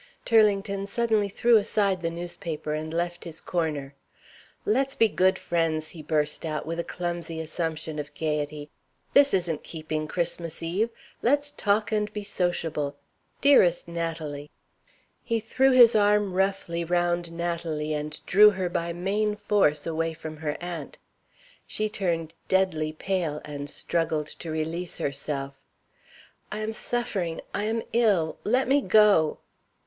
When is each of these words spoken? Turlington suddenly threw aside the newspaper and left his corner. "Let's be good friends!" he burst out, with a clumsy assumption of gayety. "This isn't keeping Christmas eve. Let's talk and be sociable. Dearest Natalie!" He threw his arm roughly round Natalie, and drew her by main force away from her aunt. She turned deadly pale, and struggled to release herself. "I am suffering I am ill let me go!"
Turlington 0.25 0.87
suddenly 0.87 1.29
threw 1.29 1.57
aside 1.57 2.01
the 2.01 2.09
newspaper 2.09 2.73
and 2.73 2.91
left 2.91 3.23
his 3.23 3.39
corner. 3.39 3.93
"Let's 4.65 4.95
be 4.95 5.07
good 5.07 5.37
friends!" 5.37 5.89
he 5.89 6.01
burst 6.01 6.43
out, 6.43 6.65
with 6.65 6.79
a 6.79 6.83
clumsy 6.83 7.39
assumption 7.39 7.99
of 7.99 8.11
gayety. 8.15 8.71
"This 9.13 9.31
isn't 9.31 9.61
keeping 9.61 10.07
Christmas 10.07 10.63
eve. 10.63 10.89
Let's 11.21 11.51
talk 11.51 11.91
and 11.91 12.11
be 12.13 12.23
sociable. 12.23 12.95
Dearest 13.41 13.87
Natalie!" 13.87 14.49
He 15.23 15.39
threw 15.39 15.69
his 15.69 15.95
arm 15.95 16.33
roughly 16.33 16.83
round 16.83 17.31
Natalie, 17.31 17.93
and 17.93 18.19
drew 18.25 18.49
her 18.49 18.69
by 18.69 18.93
main 18.93 19.35
force 19.35 19.85
away 19.85 20.13
from 20.15 20.37
her 20.37 20.57
aunt. 20.59 20.97
She 21.67 21.89
turned 21.89 22.33
deadly 22.47 22.91
pale, 22.91 23.39
and 23.45 23.69
struggled 23.69 24.29
to 24.39 24.49
release 24.49 24.97
herself. 24.97 25.61
"I 26.51 26.61
am 26.61 26.73
suffering 26.73 27.39
I 27.53 27.65
am 27.65 27.83
ill 27.93 28.39
let 28.43 28.67
me 28.67 28.81
go!" 28.81 29.37